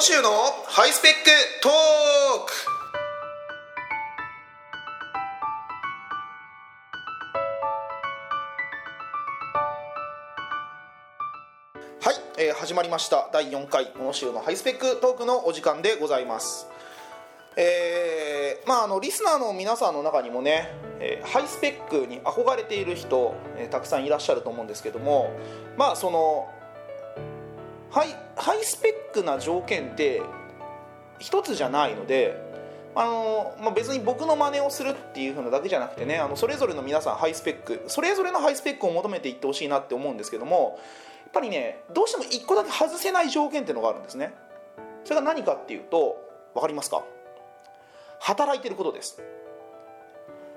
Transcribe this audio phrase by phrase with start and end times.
[0.00, 0.30] 野州の
[0.66, 1.16] ハイスペック
[1.60, 1.72] トー
[2.46, 2.52] ク。
[12.02, 13.28] はい、えー始まりました。
[13.30, 16.66] 第4回野州のハイスペックトークのお時間でございます。
[17.58, 25.30] えーまああのリスナーの皆さんの中にもね、えーハイスペックに憧れている人、えーたくさんいらっしゃると思うんですけども
[25.76, 26.48] まあその
[27.90, 30.22] ハイハイスペックな条件って
[31.18, 32.40] 一つじゃないので
[32.94, 40.78] あの、まあ、別に僕の真似をするっていう風なだけじゃなくてねあのそれぞれの皆さんハイスペックそれぞれのハイスペックを求めていってほしいなって思うんですけども
[41.22, 44.34] やっぱりねどうしても1個だけ外せない条件っていうのがあるんですね。
[45.04, 46.16] それが何かっていうと
[46.54, 47.04] 分かりますか？
[48.18, 49.22] 働いてることです。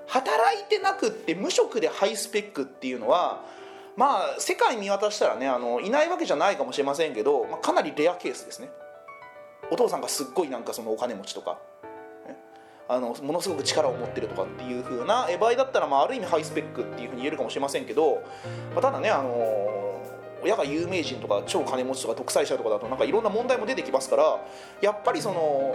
[0.06, 3.42] 働いてなくって無職でハイスペックっていうのは
[3.96, 8.70] まあ世界見渡したらねあのいないわけじゃないかもしれませんけど、まあ、かなりレアケースですね。
[9.70, 11.58] お父さんがすっごいなんかそのお金持ちとか
[12.26, 12.36] ね。
[12.88, 18.22] あのものすごく力を持ってるとかっていう風なえ場合だったら、まあ、ある意味ハイスペックっていうふうに言えるかもしれませんけど、
[18.74, 19.84] まあ、ただねあの
[20.42, 24.44] 親が有名人とか超金持ちとか独裁者とかだとなんかいろんな問題も出てきますから
[24.82, 25.74] やっぱりその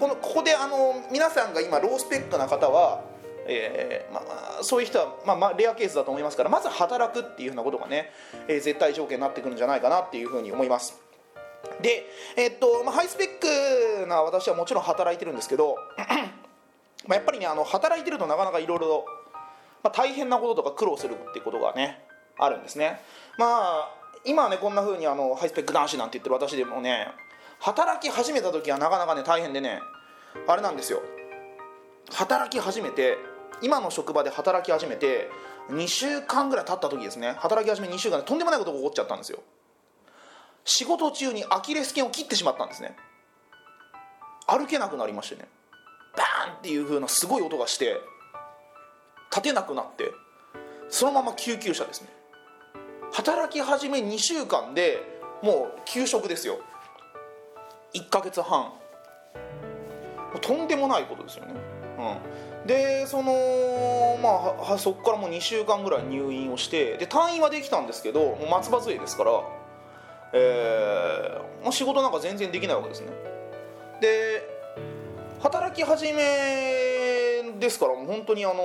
[0.00, 3.02] このここであの皆さんが今ロースペックな方は
[3.46, 4.22] えーま
[4.60, 8.12] あ、そういう人は、まあまあ、レアケースだと思いますからまず働くっていうふうなことがね、
[8.48, 11.00] えー絶対条件になってくるんじゃないかなっていうふうに思います。
[11.80, 15.76] で、えーっとまあ、ハイスペックな私はもちろん働いてるんですけど
[17.06, 19.04] まあやっぱりねあの働いてるとなかなかいろいろ
[19.90, 22.04] 大変なこととか苦労するっていうことがね
[22.38, 23.00] あるんですね。
[23.38, 27.08] まあ今はねこんな風にあのハイスペック男子なんて言ってる私でもね
[27.58, 29.80] 働き始めた時はなかなかね大変でね
[30.46, 31.02] あれなんですよ。
[32.10, 33.16] 働き始めて
[33.62, 35.30] 今の職場で働き始めて
[35.70, 39.38] 2週間ぐらい経った時ですね働き始め2週間でとんでもないことが起こっちゃったんですよ。
[40.64, 42.96] 仕事中にアキレス腱を切ってしまったんですね。
[44.46, 45.48] 歩けなくなりましてね。
[46.16, 47.96] バーンっていう風なすごい音がして
[49.30, 50.12] 立てなくなって
[50.88, 52.08] そのまま救急車ですね。
[53.12, 55.02] 働き始め2週間で
[55.42, 56.60] もう休職ですよ。
[57.94, 58.72] 1ヶ月半。
[60.40, 61.54] とんでもないことですよね、
[61.98, 69.32] うん、でそのまあはそこからもう2週間ぐらい入院をしてで退院はできたんですけどもう松葉杖ですから、
[70.32, 73.08] えーまあ、仕事なんか全然できないわけですね。
[74.00, 74.48] で
[75.42, 78.62] 働き始めですからもう本当にあの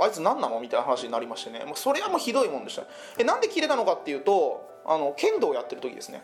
[0.00, 1.64] あいつ何なのみたいな話になりましてね。
[1.64, 2.84] もうそれはもうひどいもんでした。
[3.18, 6.22] えなんで切れたのかっていうとあの剣道をやってる時ですね。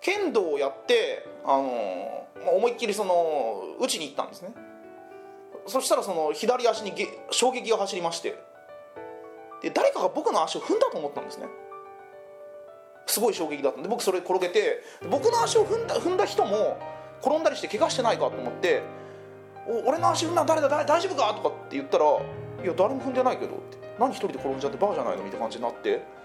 [0.00, 4.52] 剣道をやってあの、まあ、思いっきりその打ちに行ったんですね。
[5.66, 8.36] そしたらその左足にげ衝撃が走りまして。
[9.62, 11.46] で誰かが僕の足を踏んだと思ったんですね。
[13.06, 16.78] すごい衝撃だったんで僕それ転げて僕の足を踏んだ踏んだ人も
[17.20, 18.82] 転んだりして怪我してないかと思って
[19.68, 20.68] 「お俺の足踏んだ誰だ？
[20.68, 22.04] 誰大丈夫か?」とかって言ったら
[22.64, 26.19] 「いや誰も踏んでないけど」って「何一人で転んじゃってバカじゃないの?」みたいな感じになって。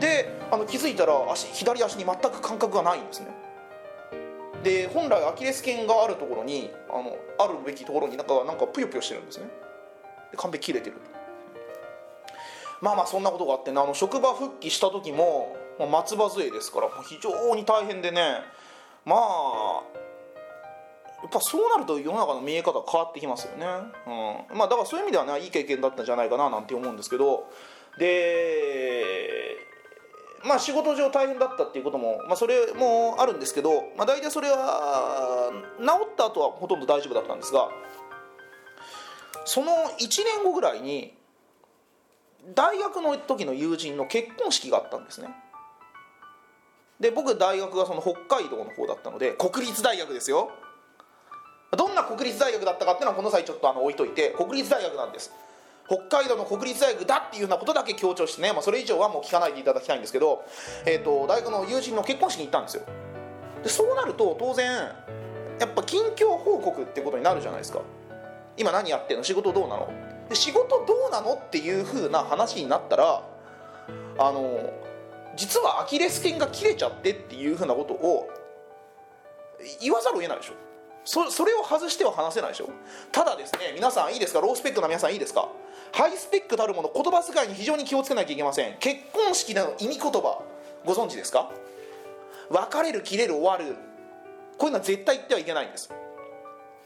[0.00, 3.28] であの気づいたら足左足に全く感覚がないんですね。
[4.62, 9.46] で本来アキレス腱があるところにあのあるべきところになんかなんかぷよぷよしてるんですね。
[10.30, 10.96] で完璧切れてる。
[12.80, 18.40] まあまあそんなことがあってねあの職場復帰した時も、ま、松葉杖ですから非常に大変でね
[19.04, 19.82] まあ
[21.22, 23.66] やっぱそうなると世の中の見え方変わってきますよね、
[24.50, 27.50] うん、まあだからそういう意味ではねいい経験だったんじゃないかななんて思うんですけど。
[27.98, 28.93] で
[30.44, 35.50] まあ仕事上大変だったっていうことも、まあ、それもあるんですけど、まあ、大体それは
[35.80, 37.68] 治った後はほとんど大丈夫だったんですが
[39.46, 41.14] その1年後ぐらいに
[42.54, 45.28] 大学の時の友人の結婚式があったんですね。
[47.00, 50.50] で僕大学がその北海道の方だったので国立大学ですよ。
[51.76, 55.32] どんな国立大学だったかっていうのはこの際ちょっとあの置いといて国立大学なんです。
[55.86, 60.44] 北海道の国立大学だっていうようなことだけ強調してね、まあ、それ以上はもう聞かないでいただきたいんですけど、
[60.86, 62.84] えー、と大学の友人の結婚式に行ったんですよ。
[63.62, 64.66] でそうなると当然
[65.60, 67.80] やっぱ近況報告ってことになるじゃないですか。
[68.56, 69.24] 今何やってんの？
[69.24, 69.88] 仕事どうなの？
[70.28, 73.22] で仕事どうなのっていう風な話になったら
[74.18, 74.72] あの
[75.36, 78.30] 実はアキレス腱が切れちゃってっていう風なことを
[79.80, 80.54] 言わざるを得ないでしょ。
[81.04, 82.70] そそれを外しては話せないでしょ。
[83.12, 84.40] ただですね皆さんいいですか？
[84.40, 85.48] ロースペックな皆さんいいですか？
[85.94, 88.74] ハイスペックたるもの言葉遣いに非常に気をつけなきゃいけません。
[88.80, 90.42] 結婚式での意味言葉。
[90.84, 91.52] ご存知ですか？
[92.50, 93.76] 別れる切れる終わる。
[94.58, 95.88] こういうのは絶対言ってはいけないんです。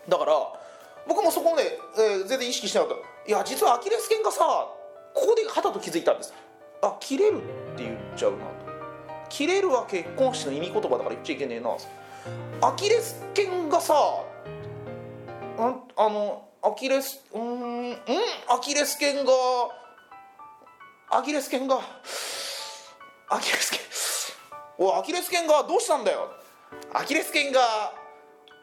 [0.06, 0.32] だから
[1.06, 3.30] 僕もそこで、えー全然意識してなかった。
[3.30, 4.44] いや実はアキレス腱がさ
[5.14, 6.34] ここではたと気づいたんです。
[6.82, 7.40] あ切れるっ
[7.78, 8.44] て言っちゃうなと。
[9.30, 11.70] 切れるは結婚式の意味言葉だから言っちゃいけねえな。
[12.60, 13.94] アキレス腱がさ
[15.58, 17.96] ああのアキレスうんうん
[18.48, 19.32] アキレス腱が
[21.10, 21.80] アキレス腱が
[23.30, 23.80] アキレス腱
[24.78, 26.30] おアキレス腱がどうしたんだよ。
[26.94, 27.60] アキレス腱が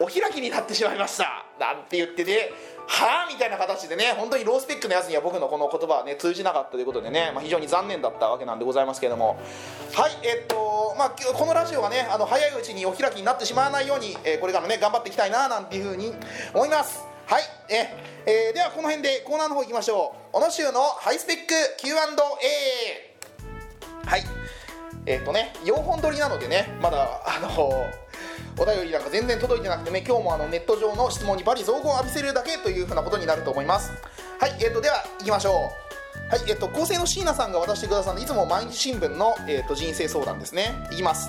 [0.00, 1.44] お開きになってしまいました。
[1.58, 2.50] なんて言ってね
[2.86, 9.38] はあみたいな形でね本当にロースペックのやつには僕のこの言葉はね通じなかったということでね、まあ、非常に残念だったわけなんでございますけれども。
[9.94, 16.14] はいえっとまあこのラジオがねあの早いうちにお開きになってしまわないように、えー、これからね頑張っていきたいななんていうふうに
[16.54, 17.15] 思います。
[17.26, 17.90] はいえ
[18.24, 20.36] えー、ではこの辺でコーナーの方行きましょう。
[20.36, 21.96] 小野州のハイスペック Q&A
[24.06, 24.22] はい。
[25.06, 27.86] えっ、とね4本撮りなのでねまだあの
[28.58, 33.90] お便りなんか全然届いてなくてね今日もあのネット上の質問にバリ雑言を浴びせるだけというふうなことになると思います。
[34.38, 35.54] はいえっ、ー、とでは行きましょう。
[36.30, 40.74] はいえっ、ー、と構成の椎名さんが渡してくださるいつも毎日新聞の、えーと、人生相談ですね。
[40.92, 41.28] いきます、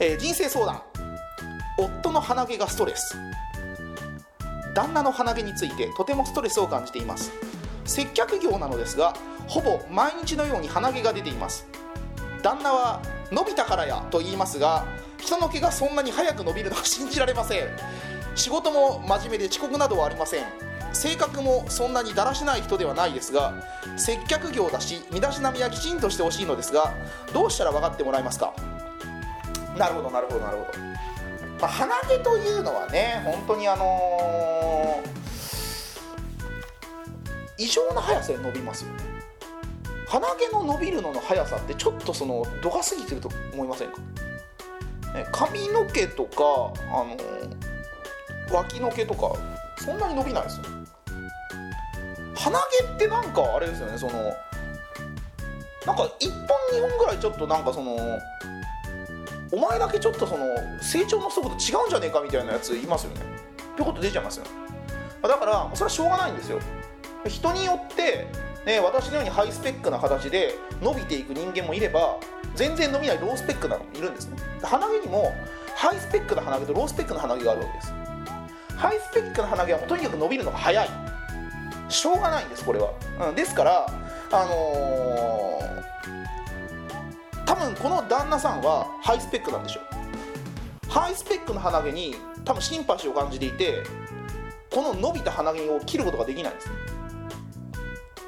[0.00, 0.82] えー、人生相談。
[1.78, 3.16] 夫の鼻毛がストレス。
[4.74, 7.32] 旦那の鼻毛についてとてもストレスを感じています。
[7.84, 9.14] 接客業なのですが
[9.46, 11.66] ほぼ毎日のように鼻毛が出ています。
[12.42, 14.86] 旦那は伸びたからやと言いますが
[15.18, 17.68] 人の毛がそんなに早く伸びるのは信じられません。
[18.34, 20.44] 仕事も真面目で遅刻などはありません。
[20.92, 23.54] 性格もそんなにだらしない人ではないですが
[23.96, 26.92] 接客業だし身だしなみはきちんとしてほしいのですが
[27.32, 28.52] どうしたら分かってもらえますか？
[29.78, 30.78] なるほどなるほどなるほど、
[31.60, 39.04] まあ、鼻毛というのはね本当にあのー、異常な速さで伸びますよね。
[40.08, 44.00] 鼻毛の伸びるのの速さってちょっとその度が過ぎてると思いませんか？
[45.32, 46.42] 髪の毛とか
[46.90, 47.16] あの
[48.52, 49.32] 脇の毛とか
[49.78, 50.64] そんなに伸びないですよ。
[52.34, 54.12] 鼻毛ってなんかあれですよねその
[55.86, 57.96] なんか1本2本ぐらいちょっとなんかその
[59.52, 60.46] お前だけちょっとその
[60.80, 63.20] 成長の速度違うんじゃねえかみたいなやついますよね。
[63.74, 64.46] ってこと出ちゃいますよ。
[65.22, 66.58] だからそれはしょうがないんですよ。
[67.26, 68.26] 人によって
[68.64, 72.18] ね、私のようにハイスペックな形で伸びていく人間もいれば
[72.54, 74.36] 全然伸びないロースペックなのもいるんですね。
[74.62, 75.32] 鼻毛にも
[75.74, 77.92] ハイスペックな鼻毛とロースペックな鼻毛があるわけです。
[78.76, 80.88] ハイスペックな鼻毛はとにかく伸びるのが早い。
[81.88, 82.92] しょうがないんですこれは、
[83.28, 83.86] うん、ですから
[84.32, 85.60] あの、
[87.46, 89.84] 多分この旦那さんはハイスペックなんでしょう。
[90.90, 93.84] ハイスペックの鼻毛に多分シンパシーを感じていて
[94.70, 96.70] この伸びた鼻毛を切ることができないんです。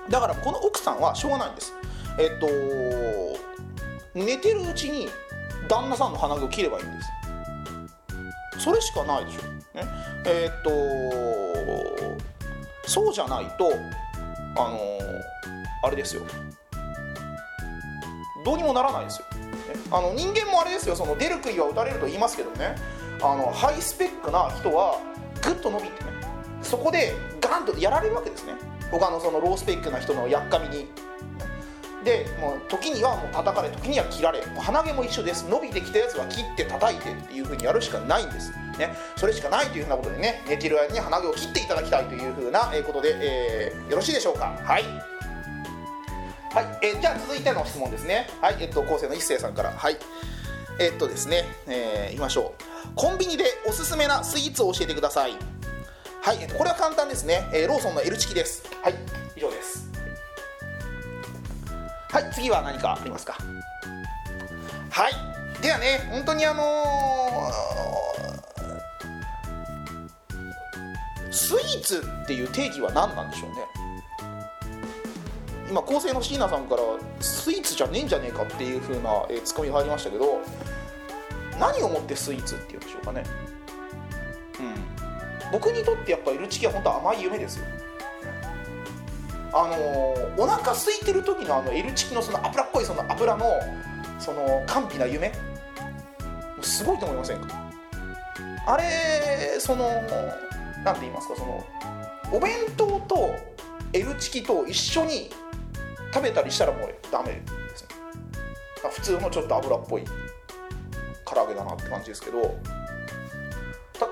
[0.08, 1.72] だからこの奥さんはしょうがないんです。
[2.18, 2.46] えっと
[4.14, 5.08] 寝てるうちに
[5.68, 6.92] 旦那さんの鼻毛を切ればいいんで
[8.58, 8.64] す。
[8.64, 9.42] それしかないでしょ、
[9.76, 9.84] ね、
[10.26, 10.70] えっと
[12.86, 13.72] そうじゃないと
[14.56, 14.78] あの
[15.82, 16.22] あれですよ。
[18.44, 19.46] どうにもならないですよ、ね、
[19.90, 20.96] あの人間もあれですよ。
[20.96, 22.76] その出る杭は打たれると言いますけどね。
[23.22, 24.98] あのハイスペックな人は
[25.42, 26.10] ぐっと伸びてね。
[26.62, 28.54] そこでガンとやられるわけですね。
[28.90, 30.88] 他のそのロースペックな人のやっかみに。
[32.04, 34.42] でもう時にはもう叩かれ時には切られ。
[34.58, 35.46] 鼻毛も一緒です。
[35.48, 38.50] 伸びてきたやつは切って叩いてっていう風にやるしかないんです。
[38.76, 38.96] ね。
[39.16, 44.58] それしかないというふうなことでね寝てる間に鼻毛を切っていただきたいというふうなことで、えー、よろしいでしょうか？
[44.64, 45.11] はい。
[46.54, 48.28] はい、えー、じゃあ続いての質問ですね。
[48.42, 49.70] はいえっと構成の一星さんから。
[49.72, 49.96] はい。
[50.78, 52.62] えっとですね、えー、いきましょう。
[52.94, 55.32] コンビニでおすすめなスイーツを教えてください。
[56.22, 58.64] はい、えっと、これは簡単ですね、えー、ローソンの L チキです。
[58.82, 58.94] はい
[59.34, 59.90] 以上です。
[62.10, 63.38] はい次は何かありますか？
[64.90, 65.12] はい。
[65.62, 73.56] ではね本当にあのー、スイーツっていう定義は何なんでしょうね。
[75.72, 76.82] 今構成の椎名さんから
[77.18, 80.38] スイーツじゃねえんじゃねえかっていう風な、えー、ツッコミが入りましたけど
[81.58, 83.22] 何をもってスイーツっていうんでしょうかね。
[84.60, 84.62] う
[85.48, 85.50] ん。
[85.50, 87.64] 僕にとってやっぱ L チキは本当甘い夢ですよ。
[89.54, 93.46] あのー、お腹空いてる時のあの L チキのその脂っこいその油の
[94.18, 95.32] その甘美な夢。
[96.60, 97.72] すごいと思いませんか？
[98.66, 99.88] あれその
[100.84, 101.36] 何て言いますか？
[101.36, 101.64] その
[102.30, 103.34] お弁当と
[103.94, 105.30] L チキと一緒に
[106.12, 107.32] 食べたりしたらもうダメ。
[107.32, 107.40] で
[107.76, 107.88] すね
[108.90, 110.04] 普通のちょっと油っぽい
[111.24, 112.56] 唐揚げだなって感じですけど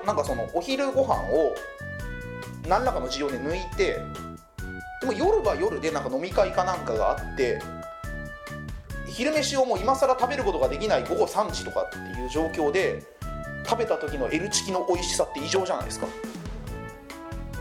[0.05, 1.53] なんかそのお昼ご飯を
[2.67, 3.99] 何らかの事情で抜いて
[5.01, 7.59] でも夜は夜でなんか飲み会かなんかがあって
[9.07, 13.03] 昼飯をもう今更食べることができない午後3時とかっていう状況で
[13.65, 16.07] 食べた時の L チキの美味しさって異常じゃないですか。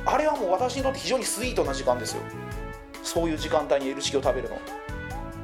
[0.06, 2.22] あれはもう私にとって非常にスイートな時間ですよ。
[3.12, 4.56] そういう時間帯に L チキを食べるの。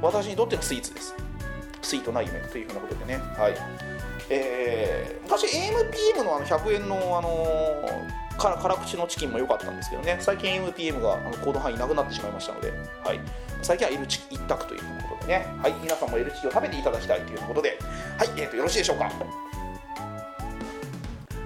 [0.01, 1.13] 私にとってのスイーツです。
[1.81, 3.15] スイートな夢というふうなことでね。
[3.37, 3.55] はい。
[4.29, 10.15] えー、昔 AMPM のあの100円の、あのー、から辛口のチキンも良かったんですけどね。
[10.21, 12.71] 最近 AMPM があのコード範囲なくなってしまいましたので、
[13.03, 13.19] はい、
[13.61, 17.77] 最近は L チキ一択ということでね、はい、皆さんも L チキを食べていただきたいということで。
[18.17, 19.11] はい、えーとよろしいでしょうか。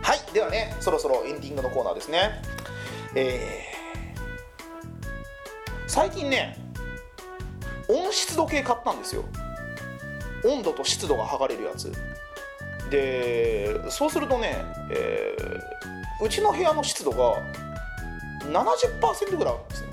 [0.04, 0.34] はい。
[0.34, 2.44] ではねそろそろエンディングのコーナーですね。
[3.16, 3.71] えー、
[5.92, 6.56] 最近ね
[7.90, 9.26] 温湿度計買ったんですよ。
[10.46, 11.92] 温度と湿度が測れるやつ。
[12.90, 14.56] でそうするとね、
[14.90, 17.36] えー、うちの部屋の湿度が
[18.44, 19.90] 70%ぐらいあるんですね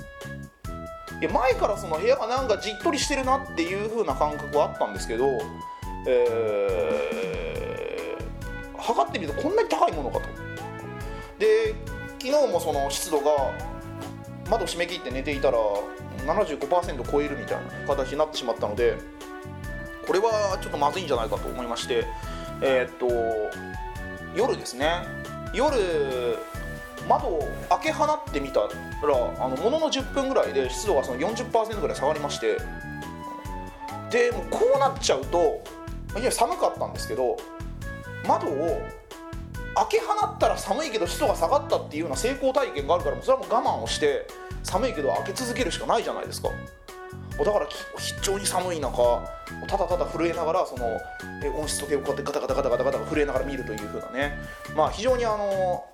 [1.21, 5.27] いや前からその部屋がなんかじっとりしてるなっていう風な感覚はあったんですけど、
[6.07, 10.27] えー、測ってみるとこんなに高いものかと。
[11.39, 11.75] で
[12.21, 13.53] 昨日もその湿度が
[14.49, 15.57] 窓閉め切って寝ていたら
[16.25, 18.97] 75%超えるみたいな形になってしまったので
[20.05, 22.05] これはちょっとまずいんじゃないかと思いまして
[22.61, 23.07] えー、っと
[24.35, 25.19] 夜ですね。
[25.53, 25.75] 夜
[27.07, 28.67] 窓を開け放ってみたら
[29.39, 32.57] あのものの10分ぐらいで湿度がその40%ぐらい下がりまして
[34.11, 35.63] でもうこうなっちゃうと
[36.19, 37.37] いや寒かったんですけど
[38.27, 38.81] 窓を
[39.75, 44.27] 開け放ったら寒いけど湿度が下がったっていうような成功体験があるからそれはもう我慢をして
[44.63, 46.49] 寒いけど開け続けるしかないじゃないですか。
[47.39, 49.23] だから非常に寒い中
[49.65, 50.99] ただただ震えながらその
[51.57, 54.37] 温室時計をこうやってガタガタガタガタガタ震えながら見るというふうなね。
[54.75, 55.85] まあ非常にあの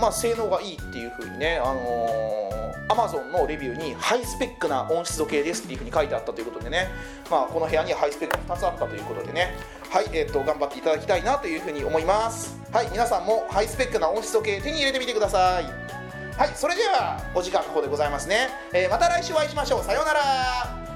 [0.00, 6.88] まあ性能がいいっていうふうにねあのアマゾンのレビューにハイスペックな温湿度計ですっていうふうに書いてあったということでね。
[7.30, 9.54] まあこの部屋にはハイスペックが2つあったということでね。
[9.90, 12.58] はいえーと、頑張っていただきたいなというふうに思います。
[12.72, 15.64] はい皆さんもハイスペックな温湿度計手に入れてみてください。
[16.36, 19.84] はいそれではお時間の方でございますね、えー、また来週お会いしましょう。
[19.84, 20.89] さようなら。